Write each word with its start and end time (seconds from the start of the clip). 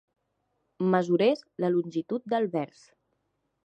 Mesurés 0.95 1.45
la 1.65 1.71
longitud 1.77 2.29
del 2.35 2.53
vers. 2.59 2.85